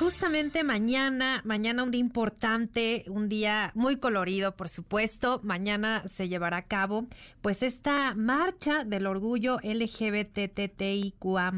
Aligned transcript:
Justamente 0.00 0.64
mañana, 0.64 1.42
mañana 1.44 1.82
un 1.82 1.90
día 1.90 2.00
importante, 2.00 3.04
un 3.08 3.28
día 3.28 3.70
muy 3.74 3.98
colorido, 3.98 4.56
por 4.56 4.70
supuesto. 4.70 5.42
Mañana 5.42 6.04
se 6.08 6.26
llevará 6.30 6.56
a 6.56 6.62
cabo, 6.62 7.04
pues, 7.42 7.62
esta 7.62 8.14
marcha 8.14 8.84
del 8.84 9.06
orgullo 9.06 9.58
LGBTTIQA 9.62 11.52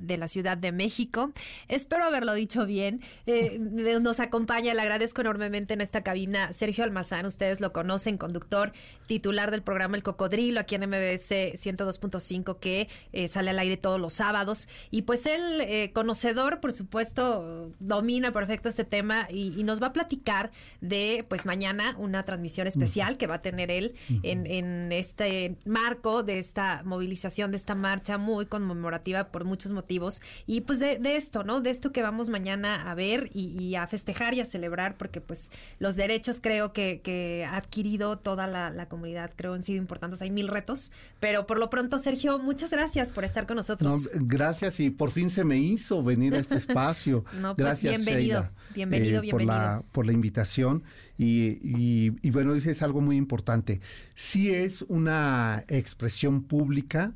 de 0.00 0.18
la 0.18 0.28
Ciudad 0.28 0.58
de 0.58 0.70
México. 0.70 1.32
Espero 1.68 2.04
haberlo 2.04 2.34
dicho 2.34 2.66
bien. 2.66 3.00
Eh, 3.24 3.58
nos 3.58 4.20
acompaña, 4.20 4.74
le 4.74 4.82
agradezco 4.82 5.22
enormemente 5.22 5.72
en 5.72 5.80
esta 5.80 6.02
cabina 6.02 6.52
Sergio 6.52 6.84
Almazán. 6.84 7.24
Ustedes 7.24 7.62
lo 7.62 7.72
conocen, 7.72 8.18
conductor 8.18 8.74
titular 9.06 9.50
del 9.50 9.62
programa 9.62 9.96
El 9.96 10.02
Cocodrilo 10.02 10.60
aquí 10.60 10.74
en 10.74 10.82
MBS 10.82 11.54
102.5 11.54 12.58
que 12.58 12.88
eh, 13.14 13.28
sale 13.28 13.48
al 13.48 13.58
aire 13.58 13.78
todos 13.78 13.98
los 13.98 14.12
sábados. 14.12 14.68
Y 14.90 15.02
pues 15.02 15.24
él, 15.24 15.62
eh, 15.62 15.90
conocedor, 15.94 16.60
por 16.60 16.72
supuesto, 16.72 17.72
domina 17.80 18.32
perfecto 18.32 18.68
este 18.68 18.84
tema 18.84 19.28
y, 19.30 19.62
nos 19.68 19.82
va 19.82 19.88
a 19.88 19.92
platicar 19.92 20.50
de, 20.80 21.24
pues 21.28 21.44
mañana, 21.44 21.94
una 21.98 22.24
transmisión 22.24 22.66
especial 22.66 23.18
que 23.18 23.26
va 23.26 23.36
a 23.36 23.42
tener 23.42 23.70
él 23.70 23.94
en, 24.22 24.46
en, 24.46 24.92
este 24.92 25.56
marco 25.66 26.22
de 26.22 26.38
esta 26.38 26.82
movilización, 26.84 27.50
de 27.50 27.58
esta 27.58 27.74
marcha 27.74 28.16
muy 28.16 28.46
conmemorativa 28.46 29.28
por 29.28 29.44
muchos 29.44 29.72
motivos. 29.72 30.22
Y 30.46 30.62
pues 30.62 30.78
de, 30.78 30.98
esto, 31.16 31.44
¿no? 31.44 31.60
De 31.60 31.70
esto 31.70 31.92
que 31.92 32.02
vamos 32.02 32.30
mañana 32.30 32.90
a 32.90 32.94
ver 32.94 33.30
y, 33.34 33.74
a 33.74 33.86
festejar 33.86 34.34
y 34.34 34.40
a 34.40 34.46
celebrar, 34.46 34.96
porque 34.96 35.20
pues 35.20 35.50
los 35.78 35.96
derechos 35.96 36.40
creo 36.40 36.72
que, 36.72 37.00
que 37.02 37.46
ha 37.48 37.56
adquirido 37.56 38.18
toda 38.18 38.46
la, 38.46 38.88
comunidad, 38.88 39.32
creo 39.36 39.54
han 39.54 39.64
sido 39.64 39.78
importantes. 39.78 40.22
Hay 40.22 40.30
mil 40.30 40.48
retos, 40.48 40.92
pero 41.20 41.46
por 41.46 41.58
lo 41.58 41.68
pronto, 41.68 41.98
Sergio, 41.98 42.38
muchas 42.38 42.70
gracias 42.70 43.12
por 43.12 43.24
estar 43.24 43.46
con 43.46 43.56
nosotros. 43.56 44.08
gracias 44.14 44.80
y 44.80 44.90
por 44.90 45.10
fin 45.10 45.30
se 45.30 45.44
me 45.44 45.58
hizo 45.58 46.02
venir 46.02 46.34
a 46.34 46.38
este 46.38 46.56
espacio. 46.56 47.24
no, 47.40 47.54
pues, 47.54 47.67
gracias 47.68 48.04
bienvenido, 48.04 48.50
bienvenido, 48.74 49.22
eh, 49.22 49.30
Por 49.30 49.42
la, 49.42 49.82
por 49.92 50.06
la 50.06 50.12
invitación. 50.12 50.82
Y, 51.16 52.30
bueno, 52.30 52.54
dices 52.54 52.82
algo 52.82 53.00
muy 53.00 53.16
importante. 53.16 53.80
Sí 54.14 54.50
es 54.50 54.82
una 54.82 55.64
expresión 55.68 56.42
pública 56.42 57.12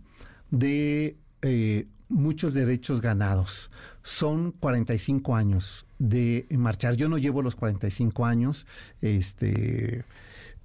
de 0.51 1.17
eh, 1.43 1.87
muchos 2.09 2.55
derechos 2.55 3.01
ganados. 3.01 3.71
Son 4.03 4.53
45 4.53 5.37
años 5.37 5.87
de 5.99 6.47
marchar. 6.51 6.97
Yo 6.97 7.09
no 7.09 7.19
llevo 7.19 7.43
los 7.43 7.55
45 7.55 8.25
años, 8.27 8.67
este 9.01 10.05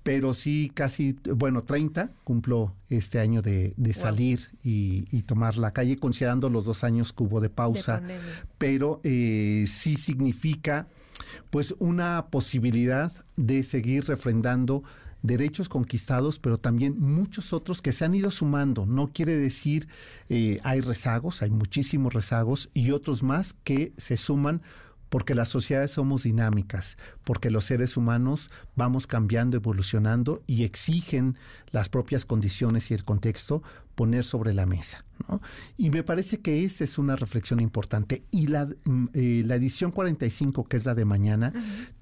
pero 0.07 0.33
sí 0.33 0.71
casi, 0.73 1.17
bueno, 1.35 1.63
30 1.63 2.11
cumplo 2.23 2.73
este 2.87 3.19
año 3.19 3.41
de, 3.41 3.73
salir 3.93 4.39
y, 4.63 5.01
tomar 5.23 5.57
la 5.57 5.71
calle, 5.73 5.97
considerando 5.97 6.49
los 6.49 6.63
dos 6.63 6.85
años 6.85 7.11
que 7.11 7.23
hubo 7.23 7.41
de 7.41 7.49
pausa, 7.49 8.01
pero 8.57 9.01
eh, 9.03 9.65
sí 9.67 9.97
significa 9.97 10.87
pues 11.49 11.75
una 11.79 12.27
posibilidad 12.27 13.11
de 13.35 13.63
seguir 13.63 14.05
refrendando 14.05 14.81
derechos 15.23 15.67
conquistados, 15.67 16.39
pero 16.39 16.57
también 16.57 16.95
muchos 16.97 17.51
otros 17.51 17.81
que 17.81 17.91
se 17.91 18.05
han 18.05 18.15
ido 18.15 18.31
sumando. 18.31 18.85
No 18.85 19.11
quiere 19.11 19.35
decir 19.35 19.89
eh, 20.29 20.61
hay 20.63 20.79
rezagos, 20.79 21.41
hay 21.41 21.49
muchísimos 21.49 22.13
rezagos 22.13 22.69
y 22.73 22.91
otros 22.91 23.23
más 23.23 23.55
que 23.65 23.91
se 23.97 24.15
suman 24.15 24.61
porque 25.09 25.35
las 25.35 25.49
sociedades 25.49 25.91
somos 25.91 26.23
dinámicas, 26.23 26.97
porque 27.23 27.51
los 27.51 27.65
seres 27.65 27.97
humanos 27.97 28.51
vamos 28.75 29.07
cambiando, 29.07 29.57
evolucionando 29.57 30.41
y 30.47 30.63
exigen 30.63 31.35
las 31.71 31.89
propias 31.89 32.25
condiciones 32.25 32.91
y 32.91 32.93
el 32.93 33.03
contexto 33.03 33.63
poner 33.97 34.23
sobre 34.23 34.53
la 34.53 34.67
mesa. 34.67 35.03
Y 35.75 35.89
me 35.89 36.03
parece 36.03 36.39
que 36.39 36.63
esta 36.63 36.83
es 36.83 36.99
una 36.99 37.15
reflexión 37.15 37.59
importante. 37.59 38.21
Y 38.29 38.45
la, 38.45 38.67
mm, 38.67 39.05
eh, 39.13 39.43
la 39.43 39.55
edición 39.55 39.91
45, 39.91 40.65
que 40.65 40.77
es 40.77 40.85
la 40.85 40.93
de 40.93 41.03
mañana, 41.03 41.51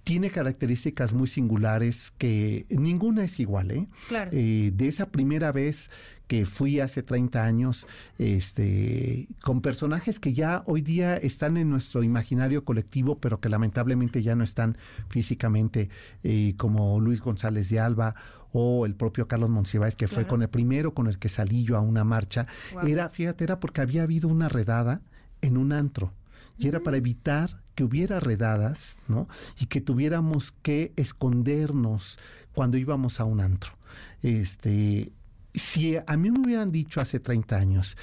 tiene 0.03 0.29
características 0.29 1.13
muy 1.13 1.29
singulares 1.29 2.11
que 2.17 2.65
ninguna 2.69 3.23
es 3.23 3.39
igual. 3.39 3.71
¿eh? 3.71 3.87
eh 4.11 4.71
de 4.75 4.87
esa 4.89 5.09
primera 5.09 5.53
vez 5.53 5.89
que 6.27 6.45
fui 6.45 6.79
hace 6.79 7.01
30 7.01 7.43
años, 7.43 7.87
este, 8.17 9.27
con 9.41 9.61
personajes 9.61 10.19
que 10.19 10.33
ya 10.33 10.63
hoy 10.65 10.81
día 10.81 11.17
están 11.17 11.55
en 11.55 11.69
nuestro 11.69 12.03
imaginario 12.03 12.65
colectivo, 12.65 13.19
pero 13.19 13.39
que 13.39 13.47
lamentablemente 13.47 14.21
ya 14.21 14.35
no 14.35 14.43
están 14.43 14.77
físicamente, 15.07 15.89
eh, 16.23 16.55
como 16.57 16.99
Luis 16.99 17.21
González 17.21 17.69
de 17.69 17.79
Alba 17.79 18.15
o 18.57 18.85
el 18.85 18.95
propio 18.95 19.27
Carlos 19.27 19.49
Monsiváis, 19.49 19.97
que 19.97 20.07
fue 20.07 20.25
con 20.25 20.41
el 20.41 20.47
primero 20.47 20.93
con 20.93 21.07
el 21.07 21.19
que 21.19 21.27
salí 21.27 21.65
yo 21.65 21.75
a 21.75 21.81
una 21.81 22.05
marcha. 22.05 22.47
Era, 22.87 23.09
fíjate, 23.09 23.43
era 23.43 23.59
porque 23.59 23.81
había 23.81 24.03
habido 24.03 24.29
una 24.29 24.47
redada 24.47 25.01
en 25.41 25.57
un 25.57 25.73
antro. 25.73 26.13
Y 26.57 26.69
era 26.69 26.79
para 26.79 26.95
evitar 26.95 27.59
que 27.75 27.83
hubiera 27.83 28.21
redadas, 28.21 28.95
¿no? 29.09 29.27
Y 29.59 29.65
que 29.65 29.81
tuviéramos 29.81 30.53
que 30.61 30.93
escondernos 30.95 32.17
cuando 32.53 32.77
íbamos 32.77 33.19
a 33.19 33.25
un 33.25 33.41
antro. 33.41 33.73
Este, 34.21 35.11
si 35.53 35.97
a 35.97 36.15
mí 36.15 36.31
me 36.31 36.39
hubieran 36.39 36.71
dicho 36.71 37.01
hace 37.01 37.19
30 37.19 37.57
años 37.57 37.97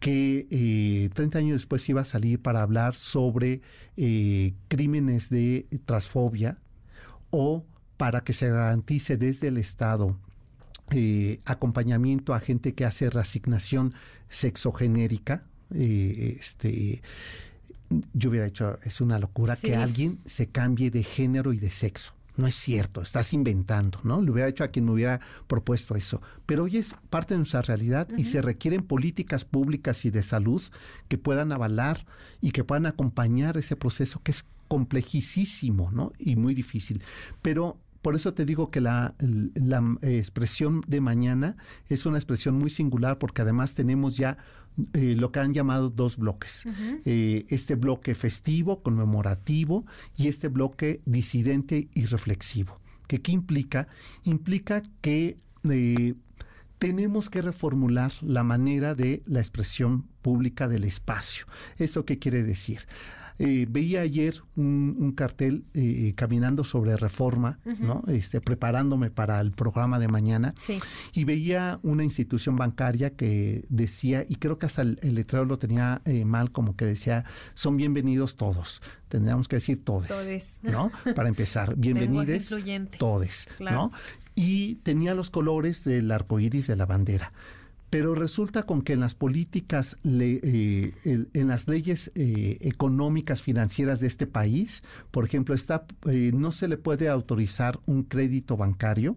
que 0.00 0.46
eh, 0.50 1.08
30 1.14 1.38
años 1.38 1.52
después 1.54 1.88
iba 1.88 2.02
a 2.02 2.04
salir 2.04 2.42
para 2.42 2.60
hablar 2.60 2.94
sobre 2.94 3.62
eh, 3.96 4.52
crímenes 4.68 5.30
de 5.30 5.66
transfobia 5.86 6.58
o 7.30 7.64
para 8.04 8.22
que 8.22 8.34
se 8.34 8.50
garantice 8.50 9.16
desde 9.16 9.48
el 9.48 9.56
Estado 9.56 10.14
eh, 10.90 11.40
acompañamiento 11.46 12.34
a 12.34 12.38
gente 12.38 12.74
que 12.74 12.84
hace 12.84 13.08
reasignación 13.08 13.94
sexogenérica, 14.28 15.44
eh, 15.74 16.36
este, 16.38 17.00
yo 18.12 18.28
hubiera 18.28 18.44
dicho, 18.44 18.78
es 18.82 19.00
una 19.00 19.18
locura 19.18 19.56
que 19.56 19.74
alguien 19.74 20.18
se 20.26 20.48
cambie 20.48 20.90
de 20.90 21.02
género 21.02 21.54
y 21.54 21.58
de 21.58 21.70
sexo. 21.70 22.12
No 22.36 22.46
es 22.46 22.56
cierto, 22.56 23.00
estás 23.00 23.32
inventando, 23.32 23.98
¿no? 24.02 24.20
Le 24.20 24.32
hubiera 24.32 24.50
hecho 24.50 24.64
a 24.64 24.68
quien 24.68 24.84
me 24.84 24.90
hubiera 24.90 25.20
propuesto 25.46 25.96
eso. 25.96 26.20
Pero 26.44 26.64
hoy 26.64 26.76
es 26.76 26.94
parte 27.08 27.32
de 27.32 27.38
nuestra 27.38 27.62
realidad 27.62 28.06
y 28.18 28.24
se 28.24 28.42
requieren 28.42 28.82
políticas 28.82 29.46
públicas 29.46 30.04
y 30.04 30.10
de 30.10 30.20
salud 30.20 30.60
que 31.08 31.16
puedan 31.16 31.52
avalar 31.52 32.04
y 32.42 32.50
que 32.50 32.64
puedan 32.64 32.84
acompañar 32.84 33.56
ese 33.56 33.76
proceso 33.76 34.20
que 34.22 34.32
es 34.32 34.44
complejísimo, 34.68 35.90
¿no? 35.90 36.12
Y 36.18 36.36
muy 36.36 36.54
difícil. 36.54 37.02
Pero 37.40 37.78
por 38.04 38.14
eso 38.14 38.34
te 38.34 38.44
digo 38.44 38.70
que 38.70 38.82
la, 38.82 39.14
expresión 40.02 40.82
de 40.86 41.00
mañana 41.00 41.56
es 41.88 42.04
una 42.04 42.18
expresión 42.18 42.54
muy 42.54 42.68
singular 42.68 43.18
porque 43.18 43.40
además 43.40 43.72
tenemos 43.72 44.18
ya 44.18 44.36
eh, 44.92 45.16
lo 45.18 45.32
que 45.32 45.40
han 45.40 45.54
llamado 45.54 45.88
dos 45.88 46.18
bloques. 46.18 46.64
Eh, 47.06 47.46
este 47.48 47.76
bloque 47.76 48.14
festivo, 48.14 48.82
conmemorativo 48.82 49.86
y 50.18 50.28
este 50.28 50.48
bloque 50.48 51.00
disidente 51.06 51.88
y 51.94 52.04
reflexivo. 52.04 52.78
¿Qué, 53.06 53.22
qué 53.22 53.32
implica? 53.32 53.88
Implica 54.24 54.82
que 55.00 55.38
eh, 55.70 56.14
tenemos 56.78 57.30
que 57.30 57.40
reformular 57.40 58.12
la 58.20 58.44
manera 58.44 58.94
de 58.94 59.22
la 59.24 59.40
expresión 59.40 60.02
pública 60.20 60.68
del 60.68 60.84
espacio. 60.84 61.46
¿Eso 61.78 62.04
qué 62.04 62.18
quiere 62.18 62.42
decir? 62.42 62.80
Eh, 63.38 63.66
veía 63.68 64.02
ayer 64.02 64.42
un, 64.54 65.12
cartel 65.16 65.64
eh, 65.74 66.12
caminando 66.14 66.62
sobre 66.62 66.96
reforma, 66.96 67.58
¿no? 67.80 68.04
Este, 68.06 68.40
preparándome 68.40 69.10
para 69.10 69.40
el 69.40 69.50
programa 69.50 69.98
de 69.98 70.08
mañana. 70.08 70.54
Y 71.12 71.24
veía 71.24 71.80
una 71.82 72.04
institución 72.04 72.56
bancaria 72.56 73.10
que 73.10 73.64
decía, 73.68 74.24
y 74.28 74.36
creo 74.36 74.58
que 74.58 74.66
hasta 74.66 74.82
el, 74.82 74.98
letrero 75.02 75.44
lo 75.44 75.58
tenía 75.58 76.00
eh, 76.04 76.24
mal, 76.24 76.52
como 76.52 76.76
que 76.76 76.84
decía, 76.84 77.24
son 77.54 77.76
bienvenidos 77.76 78.36
todos. 78.36 78.82
Tendríamos 79.08 79.48
que 79.48 79.56
decir 79.56 79.84
todos. 79.84 80.08
¿No? 80.62 80.90
Para 81.16 81.28
empezar, 81.28 81.76
bienvenidos 81.76 82.54
todos. 82.98 83.48
¿No? 83.58 83.90
Y 84.36 84.76
tenía 84.76 85.14
los 85.14 85.30
colores 85.30 85.84
del 85.84 86.10
arco 86.10 86.38
iris 86.38 86.68
de 86.68 86.76
la 86.76 86.86
bandera. 86.86 87.32
Pero 87.94 88.16
resulta 88.16 88.64
con 88.64 88.82
que 88.82 88.94
en 88.94 88.98
las 88.98 89.14
políticas, 89.14 89.98
eh, 90.02 90.92
en 91.04 91.46
las 91.46 91.68
leyes 91.68 92.10
eh, 92.16 92.58
económicas 92.62 93.40
financieras 93.40 94.00
de 94.00 94.08
este 94.08 94.26
país, 94.26 94.82
por 95.12 95.24
ejemplo, 95.24 95.54
está, 95.54 95.86
eh, 96.10 96.32
no 96.34 96.50
se 96.50 96.66
le 96.66 96.76
puede 96.76 97.08
autorizar 97.08 97.78
un 97.86 98.02
crédito 98.02 98.56
bancario 98.56 99.16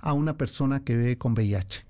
a 0.00 0.12
una 0.12 0.36
persona 0.36 0.84
que 0.84 0.96
ve 0.96 1.18
con 1.18 1.32
VIH. 1.32 1.84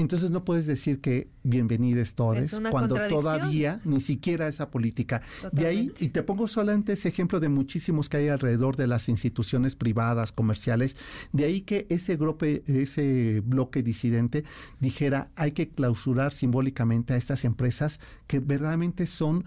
Entonces 0.00 0.30
no 0.30 0.44
puedes 0.44 0.66
decir 0.66 1.00
que 1.00 1.28
bienvenidos 1.42 2.14
todos 2.14 2.58
cuando 2.70 2.96
todavía 3.08 3.80
ni 3.84 4.00
siquiera 4.00 4.48
esa 4.48 4.70
política. 4.70 5.20
De 5.52 5.66
ahí, 5.66 5.92
y 5.98 6.08
te 6.08 6.22
pongo 6.22 6.48
solamente 6.48 6.94
ese 6.94 7.08
ejemplo 7.08 7.38
de 7.38 7.50
muchísimos 7.50 8.08
que 8.08 8.16
hay 8.16 8.28
alrededor 8.28 8.76
de 8.76 8.86
las 8.86 9.10
instituciones 9.10 9.74
privadas, 9.74 10.32
comerciales, 10.32 10.96
de 11.32 11.44
ahí 11.44 11.60
que 11.60 11.86
ese, 11.90 12.16
grupo, 12.16 12.46
ese 12.46 13.42
bloque 13.44 13.82
disidente 13.82 14.44
dijera 14.80 15.28
hay 15.36 15.52
que 15.52 15.68
clausurar 15.68 16.32
simbólicamente 16.32 17.12
a 17.12 17.16
estas 17.16 17.44
empresas 17.44 18.00
que 18.26 18.40
verdaderamente 18.40 19.06
son 19.06 19.44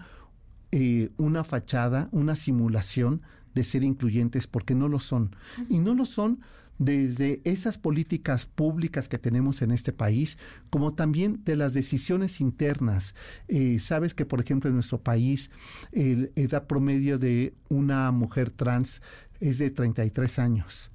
eh, 0.70 1.10
una 1.16 1.42
fachada, 1.42 2.08
una 2.12 2.36
simulación 2.36 3.22
de 3.54 3.64
ser 3.64 3.82
incluyentes 3.82 4.46
porque 4.46 4.74
no 4.74 4.88
lo 4.88 5.00
son. 5.00 5.34
Y 5.68 5.80
no 5.80 5.94
lo 5.94 6.04
son 6.04 6.40
desde 6.78 7.40
esas 7.44 7.78
políticas 7.78 8.46
públicas 8.46 9.08
que 9.08 9.18
tenemos 9.18 9.62
en 9.62 9.70
este 9.70 9.92
país, 9.92 10.38
como 10.70 10.94
también 10.94 11.42
de 11.44 11.56
las 11.56 11.72
decisiones 11.72 12.40
internas. 12.40 13.14
Eh, 13.48 13.78
Sabes 13.80 14.14
que, 14.14 14.26
por 14.26 14.40
ejemplo, 14.40 14.68
en 14.68 14.74
nuestro 14.74 15.00
país, 15.00 15.50
la 15.92 16.28
edad 16.36 16.66
promedio 16.66 17.18
de 17.18 17.54
una 17.68 18.10
mujer 18.10 18.50
trans 18.50 19.02
es 19.40 19.58
de 19.58 19.70
33 19.70 20.38
años 20.38 20.90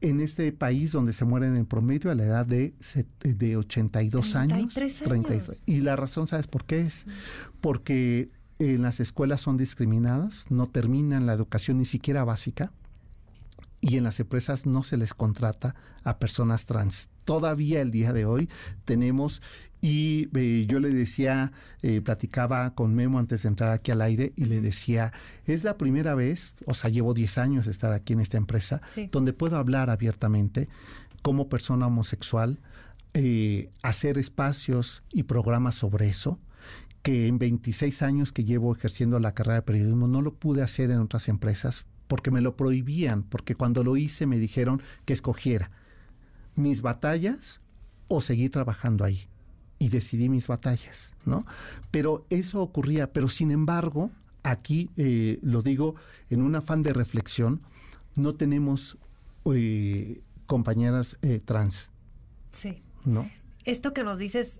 en 0.00 0.20
este 0.20 0.52
país 0.52 0.92
donde 0.92 1.12
se 1.12 1.24
mueren 1.24 1.56
en 1.56 1.64
promedio 1.64 2.10
a 2.10 2.14
la 2.14 2.24
edad 2.24 2.46
de, 2.46 2.74
de 3.20 3.56
82 3.56 4.34
años, 4.34 4.76
años. 4.76 5.62
y 5.66 5.80
la 5.80 5.96
razón, 5.96 6.26
¿sabes 6.26 6.46
por 6.46 6.64
qué 6.64 6.80
es? 6.80 7.06
Porque 7.62 8.28
en 8.58 8.82
las 8.82 9.00
escuelas 9.00 9.40
son 9.40 9.56
discriminadas, 9.56 10.46
no 10.50 10.68
terminan 10.68 11.26
la 11.26 11.32
educación 11.32 11.78
ni 11.78 11.86
siquiera 11.86 12.24
básica 12.24 12.72
y 13.84 13.98
en 13.98 14.04
las 14.04 14.18
empresas 14.18 14.64
no 14.64 14.82
se 14.82 14.96
les 14.96 15.12
contrata 15.12 15.74
a 16.04 16.18
personas 16.18 16.64
trans. 16.64 17.10
Todavía 17.26 17.82
el 17.82 17.90
día 17.90 18.14
de 18.14 18.24
hoy 18.24 18.48
tenemos, 18.86 19.42
y 19.82 20.30
eh, 20.34 20.64
yo 20.66 20.80
le 20.80 20.88
decía, 20.88 21.52
eh, 21.82 22.00
platicaba 22.00 22.74
con 22.74 22.94
Memo 22.94 23.18
antes 23.18 23.42
de 23.42 23.50
entrar 23.50 23.72
aquí 23.72 23.90
al 23.90 24.00
aire 24.00 24.32
y 24.36 24.46
le 24.46 24.62
decía, 24.62 25.12
es 25.44 25.64
la 25.64 25.76
primera 25.76 26.14
vez, 26.14 26.54
o 26.64 26.72
sea, 26.72 26.88
llevo 26.88 27.12
10 27.12 27.36
años 27.36 27.66
de 27.66 27.72
estar 27.72 27.92
aquí 27.92 28.14
en 28.14 28.20
esta 28.20 28.38
empresa, 28.38 28.80
donde 29.12 29.34
puedo 29.34 29.58
hablar 29.58 29.90
abiertamente 29.90 30.70
como 31.20 31.50
persona 31.50 31.86
homosexual, 31.86 32.60
eh, 33.12 33.68
hacer 33.82 34.16
espacios 34.16 35.02
y 35.12 35.24
programas 35.24 35.74
sobre 35.74 36.08
eso 36.08 36.38
que 37.02 37.26
en 37.26 37.38
26 37.38 38.00
años 38.00 38.32
que 38.32 38.44
llevo 38.44 38.74
ejerciendo 38.74 39.20
la 39.20 39.34
carrera 39.34 39.56
de 39.56 39.62
periodismo 39.62 40.08
no 40.08 40.22
lo 40.22 40.32
pude 40.32 40.62
hacer 40.62 40.90
en 40.90 41.00
otras 41.00 41.28
empresas 41.28 41.84
porque 42.06 42.30
me 42.30 42.40
lo 42.40 42.56
prohibían, 42.56 43.22
porque 43.22 43.54
cuando 43.54 43.82
lo 43.84 43.96
hice 43.96 44.26
me 44.26 44.38
dijeron 44.38 44.82
que 45.04 45.12
escogiera 45.12 45.70
mis 46.56 46.82
batallas 46.82 47.60
o 48.08 48.20
seguir 48.20 48.50
trabajando 48.50 49.04
ahí. 49.04 49.26
Y 49.78 49.88
decidí 49.88 50.28
mis 50.28 50.46
batallas, 50.46 51.12
¿no? 51.24 51.44
Pero 51.90 52.26
eso 52.30 52.62
ocurría, 52.62 53.12
pero 53.12 53.28
sin 53.28 53.50
embargo, 53.50 54.10
aquí 54.42 54.90
eh, 54.96 55.38
lo 55.42 55.62
digo 55.62 55.96
en 56.30 56.42
un 56.42 56.54
afán 56.54 56.82
de 56.82 56.92
reflexión, 56.92 57.60
no 58.16 58.34
tenemos 58.34 58.96
eh, 59.52 60.22
compañeras 60.46 61.18
eh, 61.22 61.40
trans. 61.44 61.90
Sí. 62.52 62.82
¿No? 63.04 63.28
Esto 63.64 63.92
que 63.92 64.04
nos 64.04 64.18
dices 64.18 64.52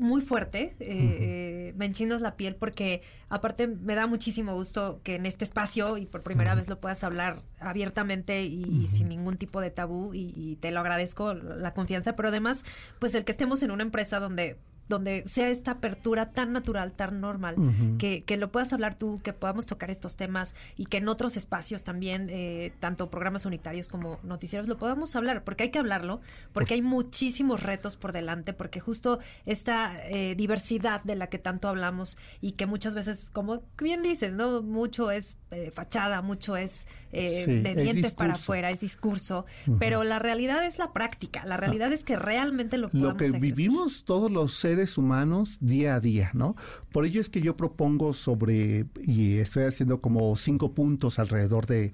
muy 0.00 0.22
fuerte, 0.22 0.74
eh, 0.80 1.74
me 1.76 1.84
enchinas 1.84 2.20
la 2.20 2.36
piel 2.36 2.56
porque 2.56 3.02
aparte 3.28 3.68
me 3.68 3.94
da 3.94 4.06
muchísimo 4.06 4.54
gusto 4.54 5.00
que 5.04 5.14
en 5.14 5.26
este 5.26 5.44
espacio 5.44 5.98
y 5.98 6.06
por 6.06 6.22
primera 6.22 6.54
vez 6.54 6.68
lo 6.68 6.80
puedas 6.80 7.04
hablar 7.04 7.42
abiertamente 7.60 8.42
y, 8.44 8.86
sin 8.86 9.08
ningún 9.08 9.36
tipo 9.36 9.60
de 9.60 9.70
tabú 9.70 10.14
y, 10.14 10.32
y, 10.34 10.56
te 10.56 10.72
lo 10.72 10.80
agradezco 10.80 11.34
la 11.34 11.74
confianza, 11.74 12.16
pero 12.16 12.30
además 12.30 12.64
pues 12.98 13.14
el 13.14 13.24
que 13.24 13.32
estemos 13.32 13.62
en 13.62 13.70
una 13.70 13.82
empresa 13.82 14.18
donde 14.18 14.56
donde 14.90 15.22
sea 15.26 15.48
esta 15.48 15.70
apertura 15.70 16.32
tan 16.32 16.52
natural, 16.52 16.92
tan 16.92 17.20
normal, 17.20 17.54
que, 17.98 18.22
que, 18.22 18.36
lo 18.36 18.50
puedas 18.50 18.72
hablar 18.72 18.96
tú, 18.96 19.20
que 19.22 19.32
podamos 19.32 19.64
tocar 19.64 19.88
estos 19.90 20.16
temas 20.16 20.54
y 20.76 20.86
que 20.86 20.98
en 20.98 21.08
otros 21.08 21.36
espacios 21.36 21.84
también, 21.84 22.26
eh, 22.28 22.72
tanto 22.80 23.08
programas 23.08 23.46
unitarios 23.46 23.88
como 23.88 24.18
noticieros, 24.24 24.68
lo 24.68 24.76
podamos 24.76 25.14
hablar, 25.16 25.44
porque 25.44 25.62
hay 25.64 25.70
que 25.70 25.78
hablarlo, 25.78 26.20
porque 26.52 26.74
hay 26.74 26.82
muchísimos 26.82 27.62
retos 27.62 27.96
por 27.96 28.12
delante, 28.12 28.52
porque 28.52 28.80
justo 28.80 29.20
esta 29.46 29.96
eh, 30.08 30.34
diversidad 30.34 31.02
de 31.04 31.14
la 31.14 31.28
que 31.28 31.38
tanto 31.38 31.68
hablamos 31.68 32.18
y 32.40 32.52
que 32.52 32.66
muchas 32.66 32.94
veces, 32.94 33.30
como 33.32 33.62
bien 33.78 34.02
dices, 34.02 34.32
¿no? 34.32 34.60
Mucho 34.60 35.12
es 35.12 35.36
eh, 35.52 35.70
fachada, 35.72 36.20
mucho 36.20 36.56
es 36.56 36.86
de 37.12 37.74
dientes 37.74 38.14
para 38.14 38.34
afuera, 38.34 38.70
es 38.70 38.78
discurso, 38.78 39.44
pero 39.80 40.04
la 40.04 40.20
realidad 40.20 40.64
es 40.64 40.78
la 40.78 40.92
práctica, 40.92 41.44
la 41.44 41.56
realidad 41.56 41.92
es 41.92 42.04
que 42.04 42.14
realmente 42.16 42.78
lo 42.78 42.88
podamos 42.88 43.12
Lo 43.12 43.18
que 43.18 43.30
vivimos 43.32 44.04
todos 44.04 44.30
los 44.30 44.54
seres 44.54 44.79
humanos 44.98 45.58
día 45.60 45.96
a 45.96 46.00
día, 46.00 46.30
¿no? 46.34 46.56
Por 46.92 47.04
ello 47.04 47.20
es 47.20 47.28
que 47.28 47.40
yo 47.40 47.56
propongo 47.56 48.14
sobre, 48.14 48.86
y 49.02 49.38
estoy 49.38 49.64
haciendo 49.64 50.00
como 50.00 50.34
cinco 50.36 50.72
puntos 50.72 51.18
alrededor 51.18 51.66
de, 51.66 51.92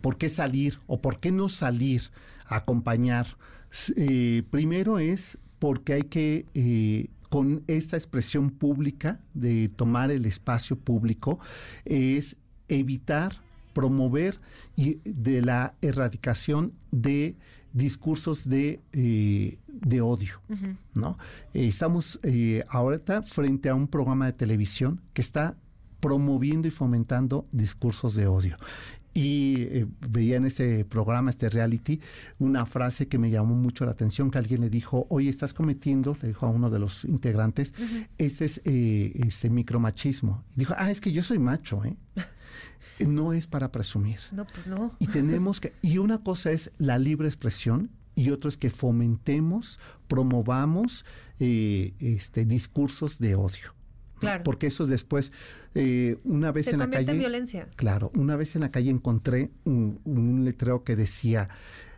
por 0.00 0.18
qué 0.18 0.28
salir 0.28 0.78
o 0.86 1.00
por 1.00 1.20
qué 1.20 1.32
no 1.32 1.48
salir 1.48 2.10
a 2.46 2.56
acompañar. 2.56 3.36
Eh, 3.96 4.42
primero 4.50 4.98
es 4.98 5.38
porque 5.58 5.94
hay 5.94 6.02
que... 6.02 6.46
Eh, 6.54 7.08
con 7.28 7.62
esta 7.66 7.98
expresión 7.98 8.48
pública 8.48 9.20
de 9.34 9.68
tomar 9.68 10.10
el 10.10 10.24
espacio 10.24 10.78
público 10.78 11.38
es 11.84 12.36
evitar 12.68 13.42
promover 13.78 14.40
y 14.76 14.98
de 15.04 15.42
la 15.42 15.74
erradicación 15.82 16.72
de 16.90 17.36
discursos 17.72 18.48
de, 18.48 18.80
eh, 18.92 19.58
de 19.68 20.00
odio, 20.00 20.40
¿no? 20.94 21.18
Eh, 21.54 21.66
estamos 21.66 22.18
eh, 22.22 22.64
ahorita 22.68 23.22
frente 23.22 23.68
a 23.68 23.74
un 23.74 23.88
programa 23.88 24.26
de 24.26 24.32
televisión 24.32 25.00
que 25.12 25.22
está 25.22 25.56
promoviendo 26.00 26.68
y 26.68 26.70
fomentando 26.70 27.46
discursos 27.52 28.14
de 28.14 28.26
odio. 28.26 28.56
Y 29.18 29.84
veía 30.08 30.36
en 30.36 30.46
este 30.46 30.84
programa, 30.84 31.30
este 31.30 31.48
reality, 31.50 32.00
una 32.38 32.66
frase 32.66 33.08
que 33.08 33.18
me 33.18 33.30
llamó 33.30 33.56
mucho 33.56 33.84
la 33.84 33.90
atención, 33.90 34.30
que 34.30 34.38
alguien 34.38 34.60
le 34.60 34.70
dijo, 34.70 35.08
oye, 35.10 35.28
estás 35.28 35.52
cometiendo, 35.52 36.16
le 36.22 36.28
dijo 36.28 36.46
a 36.46 36.50
uno 36.50 36.70
de 36.70 36.78
los 36.78 37.04
integrantes, 37.04 37.74
este 38.16 38.44
es 38.44 38.60
este 38.64 39.50
micromachismo. 39.50 40.44
Y 40.54 40.60
dijo, 40.60 40.74
ah, 40.76 40.92
es 40.92 41.00
que 41.00 41.10
yo 41.10 41.24
soy 41.24 41.40
macho, 41.40 41.84
¿eh? 41.84 41.96
no 43.08 43.32
es 43.32 43.48
para 43.48 43.72
presumir. 43.72 44.20
No, 44.30 44.46
pues 44.46 44.68
no. 44.68 44.94
Y 45.00 45.08
tenemos 45.08 45.60
que, 45.60 45.72
y 45.82 45.98
una 45.98 46.18
cosa 46.18 46.52
es 46.52 46.70
la 46.78 46.96
libre 47.00 47.26
expresión 47.26 47.90
y 48.14 48.30
otra 48.30 48.48
es 48.48 48.56
que 48.56 48.70
fomentemos, 48.70 49.80
promovamos 50.06 51.04
eh, 51.40 51.94
este, 51.98 52.44
discursos 52.44 53.18
de 53.18 53.34
odio. 53.34 53.74
Claro. 54.18 54.44
Porque 54.44 54.68
eso 54.68 54.86
después, 54.86 55.32
eh, 55.74 56.18
una 56.24 56.52
vez 56.52 56.68
en 56.68 56.78
la 56.78 56.90
calle. 56.90 57.12
En 57.12 57.18
violencia. 57.18 57.68
Claro, 57.76 58.10
una 58.14 58.36
vez 58.36 58.54
en 58.54 58.62
la 58.62 58.70
calle 58.70 58.90
encontré 58.90 59.50
un, 59.64 60.42
letrero 60.44 60.84
que 60.84 60.96
decía: 60.96 61.48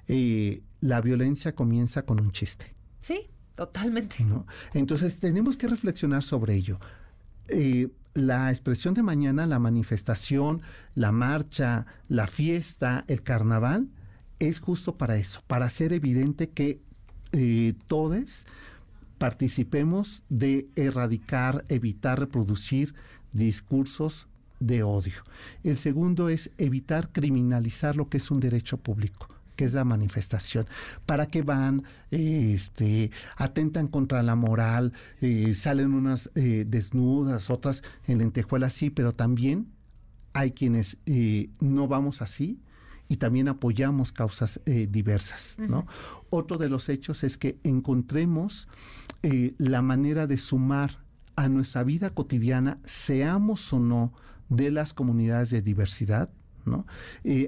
eh, 0.09 0.63
la 0.81 1.01
violencia 1.01 1.55
comienza 1.55 2.03
con 2.03 2.21
un 2.21 2.33
chiste. 2.33 2.75
Sí, 3.01 3.29
totalmente. 3.55 4.25
¿No? 4.25 4.47
Entonces 4.75 5.19
tenemos 5.19 5.57
que 5.57 5.67
reflexionar 5.67 6.23
sobre 6.23 6.55
ello. 6.55 6.79
Eh, 7.49 7.89
la 8.15 8.51
expresión 8.51 8.95
de 8.95 9.03
mañana, 9.03 9.47
la 9.47 9.59
manifestación, 9.59 10.63
la 10.95 11.13
marcha, 11.13 11.87
la 12.09 12.27
fiesta, 12.27 13.05
el 13.09 13.23
carnaval, 13.23 13.89
es 14.39 14.61
justo 14.61 14.97
para 14.97 15.17
eso, 15.17 15.43
para 15.47 15.67
hacer 15.67 15.93
evidente 15.93 16.51
que 16.51 16.81
eh, 17.33 17.75
todos 17.87 18.47
participemos 19.21 20.23
de 20.31 20.71
erradicar, 20.77 21.67
evitar 21.69 22.19
reproducir 22.19 22.95
discursos 23.33 24.29
de 24.61 24.83
odio. 24.83 25.23
El 25.63 25.77
segundo 25.77 26.31
es 26.31 26.51
evitar 26.57 27.13
criminalizar 27.13 27.97
lo 27.97 28.09
que 28.09 28.17
es 28.17 28.31
un 28.31 28.41
derecho 28.41 28.79
público 28.79 29.29
que 29.57 29.67
es 29.67 29.75
la 29.75 29.85
manifestación. 29.85 30.67
¿Para 31.05 31.27
qué 31.27 31.43
van? 31.43 31.83
este, 32.11 33.11
atentan 33.37 33.89
contra 33.89 34.23
la 34.23 34.35
moral, 34.35 34.95
eh, 35.21 35.53
salen 35.53 35.93
unas 35.93 36.31
eh, 36.35 36.65
desnudas, 36.67 37.51
otras 37.51 37.83
en 38.07 38.21
lentejuelas, 38.21 38.73
sí, 38.73 38.89
pero 38.89 39.13
también 39.13 39.67
hay 40.33 40.53
quienes 40.53 40.97
eh, 41.05 41.51
no 41.61 41.89
vamos 41.89 42.23
así 42.23 42.59
y 43.11 43.17
también 43.17 43.49
apoyamos 43.49 44.13
causas 44.13 44.61
diversas, 44.65 45.57
¿no? 45.59 45.87
Otro 46.31 46.57
de 46.57 46.69
los 46.69 46.89
hechos 46.89 47.25
es 47.25 47.37
que 47.37 47.59
encontremos 47.65 48.69
la 49.59 49.83
manera 49.83 50.27
de 50.29 50.39
sumar 50.39 51.01
a 51.35 51.49
nuestra 51.49 51.83
vida 51.83 52.11
cotidiana, 52.11 52.79
seamos 52.85 53.73
o 53.73 53.81
no 53.81 54.13
de 54.49 54.71
las 54.71 54.93
comunidades 54.93 55.51
de 55.51 55.61
diversidad, 55.61 56.31
¿no? 56.65 56.87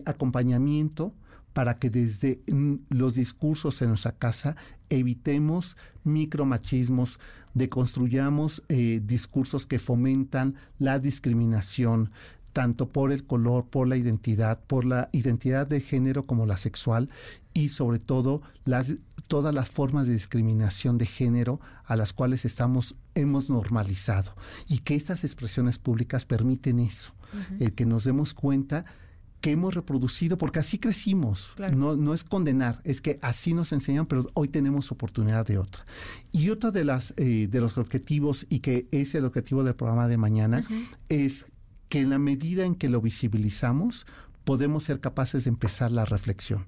acompañamiento, 0.04 1.14
para 1.52 1.78
que 1.78 1.90
desde 1.90 2.40
los 2.88 3.14
discursos 3.14 3.82
en 3.82 3.88
nuestra 3.88 4.12
casa 4.12 4.56
evitemos 4.88 5.76
micromachismos, 6.04 7.18
deconstruyamos 7.54 8.62
eh, 8.68 9.00
discursos 9.04 9.66
que 9.66 9.78
fomentan 9.78 10.56
la 10.78 10.98
discriminación, 10.98 12.10
tanto 12.52 12.88
por 12.88 13.12
el 13.12 13.24
color, 13.24 13.66
por 13.66 13.88
la 13.88 13.96
identidad, 13.96 14.60
por 14.66 14.84
la 14.84 15.08
identidad 15.12 15.66
de 15.66 15.80
género 15.80 16.24
como 16.24 16.46
la 16.46 16.56
sexual 16.56 17.10
y 17.54 17.70
sobre 17.70 17.98
todo 17.98 18.42
las, 18.64 18.94
todas 19.28 19.54
las 19.54 19.68
formas 19.68 20.06
de 20.06 20.14
discriminación 20.14 20.98
de 20.98 21.06
género 21.06 21.60
a 21.84 21.96
las 21.96 22.12
cuales 22.12 22.44
estamos 22.44 22.96
hemos 23.14 23.50
normalizado 23.50 24.34
y 24.68 24.78
que 24.78 24.94
estas 24.94 25.24
expresiones 25.24 25.78
públicas 25.78 26.24
permiten 26.24 26.80
eso, 26.80 27.12
el 27.58 27.72
que 27.72 27.86
nos 27.86 28.04
demos 28.04 28.34
cuenta 28.34 28.84
que 29.42 29.50
hemos 29.50 29.74
reproducido, 29.74 30.38
porque 30.38 30.60
así 30.60 30.78
crecimos. 30.78 31.50
No, 31.74 31.96
no 31.96 32.14
es 32.14 32.22
condenar, 32.22 32.80
es 32.84 33.00
que 33.00 33.18
así 33.22 33.54
nos 33.54 33.72
enseñan, 33.72 34.06
pero 34.06 34.30
hoy 34.34 34.48
tenemos 34.48 34.92
oportunidad 34.92 35.44
de 35.44 35.58
otra. 35.58 35.84
Y 36.30 36.50
otra 36.50 36.70
de 36.70 36.84
las 36.84 37.12
eh, 37.16 37.48
de 37.50 37.60
los 37.60 37.76
objetivos, 37.76 38.46
y 38.48 38.60
que 38.60 38.86
es 38.92 39.14
el 39.16 39.24
objetivo 39.24 39.64
del 39.64 39.74
programa 39.74 40.06
de 40.06 40.16
mañana, 40.16 40.64
es 41.08 41.46
que 41.92 42.00
en 42.00 42.08
la 42.08 42.18
medida 42.18 42.64
en 42.64 42.74
que 42.74 42.88
lo 42.88 43.02
visibilizamos, 43.02 44.06
podemos 44.44 44.84
ser 44.84 45.00
capaces 45.00 45.44
de 45.44 45.50
empezar 45.50 45.90
la 45.90 46.06
reflexión. 46.06 46.64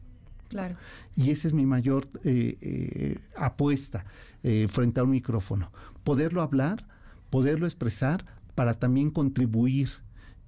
Claro. 0.51 0.77
Y 1.17 1.31
esa 1.31 1.49
es 1.49 1.55
mi 1.55 1.65
mayor 1.65 2.07
eh, 2.25 2.59
eh, 2.61 3.19
apuesta 3.35 4.05
eh, 4.43 4.69
frente 4.69 5.01
a 5.01 5.05
un 5.05 5.09
micrófono. 5.13 5.73
Poderlo 6.03 6.43
hablar, 6.43 6.85
poderlo 7.31 7.65
expresar 7.65 8.27
para 8.55 8.75
también 8.75 9.11
contribuir 9.11 9.89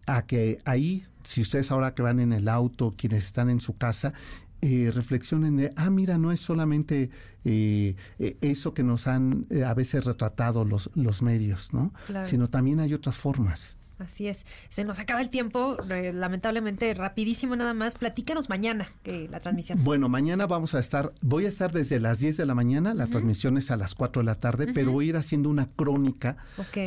a 0.06 0.26
que 0.26 0.60
ahí, 0.66 1.06
si 1.24 1.40
ustedes 1.40 1.70
ahora 1.70 1.94
que 1.94 2.02
van 2.02 2.20
en 2.20 2.34
el 2.34 2.46
auto, 2.46 2.92
quienes 2.98 3.24
están 3.24 3.48
en 3.48 3.60
su 3.60 3.78
casa, 3.78 4.12
eh, 4.60 4.90
reflexionen 4.94 5.56
de, 5.56 5.72
ah, 5.76 5.88
mira, 5.88 6.18
no 6.18 6.32
es 6.32 6.40
solamente 6.40 7.08
eh, 7.46 7.96
eh, 8.18 8.36
eso 8.42 8.74
que 8.74 8.82
nos 8.82 9.06
han 9.06 9.46
a 9.64 9.72
veces 9.72 10.04
retratado 10.04 10.66
los, 10.66 10.90
los 10.94 11.22
medios, 11.22 11.72
¿no? 11.72 11.94
Claro. 12.04 12.26
Sino 12.26 12.50
también 12.50 12.80
hay 12.80 12.92
otras 12.92 13.16
formas. 13.16 13.78
Así 13.98 14.28
es. 14.28 14.44
Se 14.68 14.84
nos 14.84 14.98
acaba 14.98 15.22
el 15.22 15.30
tiempo, 15.30 15.78
lamentablemente 16.12 16.92
rapidísimo 16.92 17.56
nada 17.56 17.72
más. 17.72 17.96
Platícanos 17.96 18.50
mañana 18.50 18.86
que 19.02 19.26
la 19.28 19.40
transmisión. 19.40 19.82
Bueno, 19.84 20.08
mañana 20.08 20.46
vamos 20.46 20.74
a 20.74 20.78
estar, 20.78 21.14
voy 21.22 21.46
a 21.46 21.48
estar 21.48 21.72
desde 21.72 21.98
las 21.98 22.18
10 22.18 22.36
de 22.36 22.46
la 22.46 22.54
mañana, 22.54 22.92
la 22.92 23.06
transmisión 23.06 23.56
es 23.56 23.70
a 23.70 23.76
las 23.76 23.94
4 23.94 24.20
de 24.20 24.26
la 24.26 24.34
tarde, 24.34 24.66
pero 24.74 24.92
voy 24.92 25.06
a 25.06 25.08
ir 25.10 25.16
haciendo 25.16 25.48
una 25.48 25.70
crónica, 25.70 26.36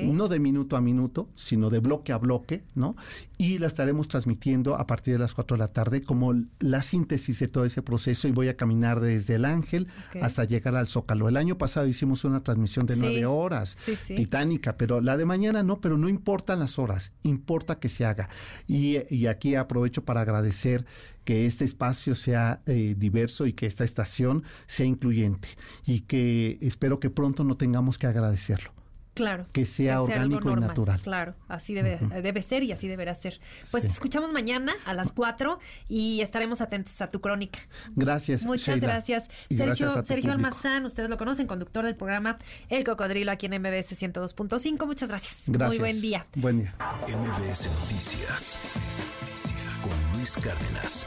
no 0.04 0.28
de 0.28 0.39
minuto 0.39 0.78
a 0.78 0.82
minuto, 0.82 1.30
sino 1.36 1.70
de 1.70 1.80
bloque 1.80 2.13
a 2.13 2.18
bloque, 2.18 2.63
¿no? 2.75 2.96
Y 3.38 3.58
la 3.58 3.68
estaremos 3.68 4.08
transmitiendo 4.08 4.75
a 4.75 4.86
partir 4.86 5.13
de 5.13 5.20
las 5.20 5.34
4 5.34 5.58
de 5.58 5.60
la 5.60 5.70
tarde 5.70 6.04
como 6.04 6.34
la 6.60 6.82
síntesis 6.82 7.39
de 7.39 7.48
todo 7.48 7.66
ese 7.66 7.82
proceso 7.82 8.28
y 8.28 8.32
voy 8.32 8.50
a 8.50 8.58
caminar 8.58 9.00
desde 9.00 9.36
el 9.36 9.46
Ángel 9.46 9.88
hasta 10.22 10.44
llegar 10.44 10.75
al 10.75 10.88
Zócalo. 10.88 11.28
El 11.28 11.38
año 11.38 11.58
pasado 11.58 11.88
hicimos 11.88 12.24
una 12.24 12.44
transmisión 12.44 12.86
de 12.86 12.98
nueve 12.98 13.25
horas, 13.25 13.75
titánica, 14.08 14.78
pero 14.78 15.01
la 15.01 15.18
de 15.18 15.25
mañana 15.25 15.63
no, 15.63 15.82
pero 15.82 15.98
no 15.98 16.08
importan 16.10 16.60
las 16.60 16.78
horas 16.78 16.99
importa 17.24 17.79
que 17.79 17.89
se 17.89 18.06
haga. 18.06 18.29
Y, 18.68 18.98
aquí 19.27 19.56
aprovecho 19.56 20.03
para 20.06 20.22
agradecer 20.22 20.86
que 21.25 21.46
este 21.46 21.65
espacio 21.65 22.15
sea 22.15 22.62
eh, 22.65 22.96
diverso 22.98 23.46
y 23.46 23.53
que 23.53 23.65
esta 23.65 23.84
estación 23.84 24.44
sea 24.68 24.86
incluyente 24.86 25.50
y 25.86 26.01
que 26.01 26.58
espero 26.62 27.00
que 27.00 27.10
pronto 27.10 27.44
no 27.44 27.58
tengamos 27.58 27.98
que 27.98 28.08
agradecerlo. 28.08 28.78
Claro. 29.13 29.48
Que 29.51 29.66
sea 29.66 30.01
orgánico 30.01 30.51
y 30.51 30.56
natural. 30.56 31.01
Claro, 31.01 31.36
así 31.48 31.74
debe, 31.74 32.00
debe 32.22 32.42
ser 32.42 32.63
y 32.63 32.72
así 32.72 32.88
deberá 32.88 33.13
ser. 33.16 33.39
Pues 33.72 33.84
te 33.84 33.89
escuchamos 33.89 34.32
mañana 34.32 34.74
a 34.86 34.94
las 34.94 35.12
4 35.12 35.60
y 35.88 36.22
estaremos 36.22 36.62
atentos 36.62 37.01
a 37.01 37.10
tu 37.10 37.20
crónica. 37.22 37.60
Gracias. 37.96 38.44
Muchas 38.44 38.80
gracias. 38.80 39.30
Sergio, 39.50 40.04
Sergio 40.04 40.32
Almazán, 40.32 40.86
ustedes 40.86 41.10
lo 41.10 41.18
conocen, 41.18 41.48
conductor 41.48 41.86
del 41.86 41.96
programa 41.96 42.38
El 42.70 42.84
Cocodrilo 42.84 43.32
aquí 43.32 43.48
en 43.48 43.62
MBS 43.62 44.00
102.5. 44.00 44.86
Muchas 44.86 45.10
gracias. 45.10 45.36
Gracias. 45.48 45.70
Muy 45.70 45.80
buen 45.80 46.01
día. 46.01 46.25
Buen 46.36 46.60
día. 46.60 46.75
MBS 47.08 47.68
Noticias 47.82 48.60
con 49.82 50.18
Luis 50.18 50.36
Cárdenas. 50.38 51.06